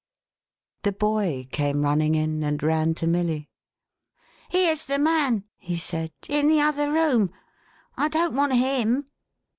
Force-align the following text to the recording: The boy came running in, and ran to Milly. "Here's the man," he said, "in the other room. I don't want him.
The 0.81 0.93
boy 0.93 1.47
came 1.51 1.83
running 1.83 2.15
in, 2.15 2.43
and 2.43 2.63
ran 2.63 2.95
to 2.95 3.05
Milly. 3.05 3.51
"Here's 4.49 4.87
the 4.87 4.97
man," 4.97 5.43
he 5.59 5.77
said, 5.77 6.11
"in 6.27 6.47
the 6.47 6.59
other 6.59 6.91
room. 6.91 7.31
I 7.95 8.07
don't 8.09 8.35
want 8.35 8.53
him. 8.53 9.05